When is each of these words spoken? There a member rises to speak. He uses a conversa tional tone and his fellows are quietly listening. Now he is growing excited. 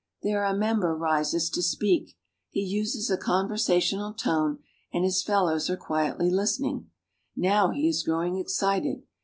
There 0.23 0.43
a 0.45 0.57
member 0.57 0.97
rises 0.97 1.47
to 1.51 1.61
speak. 1.61 2.17
He 2.49 2.63
uses 2.65 3.11
a 3.11 3.19
conversa 3.19 3.77
tional 3.77 4.17
tone 4.17 4.63
and 4.91 5.03
his 5.03 5.21
fellows 5.21 5.69
are 5.69 5.77
quietly 5.77 6.31
listening. 6.31 6.89
Now 7.35 7.69
he 7.69 7.87
is 7.87 8.01
growing 8.01 8.39
excited. 8.39 9.03